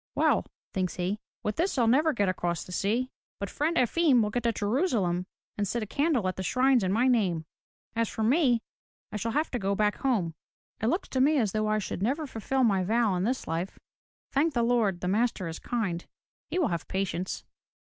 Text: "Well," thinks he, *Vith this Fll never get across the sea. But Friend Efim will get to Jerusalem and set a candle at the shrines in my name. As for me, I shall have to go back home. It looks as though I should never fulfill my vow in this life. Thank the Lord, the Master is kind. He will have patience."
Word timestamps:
"Well," 0.15 0.47
thinks 0.73 0.95
he, 0.95 1.19
*Vith 1.45 1.57
this 1.57 1.75
Fll 1.75 1.87
never 1.87 2.11
get 2.11 2.27
across 2.27 2.63
the 2.63 2.71
sea. 2.71 3.11
But 3.39 3.51
Friend 3.51 3.77
Efim 3.77 4.23
will 4.23 4.31
get 4.31 4.41
to 4.41 4.51
Jerusalem 4.51 5.27
and 5.59 5.67
set 5.67 5.83
a 5.83 5.85
candle 5.85 6.27
at 6.27 6.37
the 6.37 6.41
shrines 6.41 6.83
in 6.83 6.91
my 6.91 7.07
name. 7.07 7.45
As 7.95 8.09
for 8.09 8.23
me, 8.23 8.63
I 9.11 9.17
shall 9.17 9.33
have 9.33 9.51
to 9.51 9.59
go 9.59 9.75
back 9.75 9.97
home. 9.97 10.33
It 10.81 10.87
looks 10.87 11.15
as 11.15 11.51
though 11.51 11.67
I 11.67 11.77
should 11.77 12.01
never 12.01 12.25
fulfill 12.25 12.63
my 12.63 12.83
vow 12.83 13.13
in 13.13 13.25
this 13.25 13.47
life. 13.47 13.77
Thank 14.31 14.55
the 14.55 14.63
Lord, 14.63 15.01
the 15.01 15.07
Master 15.07 15.47
is 15.47 15.59
kind. 15.59 16.03
He 16.47 16.57
will 16.57 16.69
have 16.69 16.87
patience." 16.87 17.43